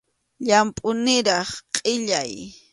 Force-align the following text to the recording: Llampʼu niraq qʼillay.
Llampʼu 0.47 0.89
niraq 1.03 1.49
qʼillay. 1.75 2.31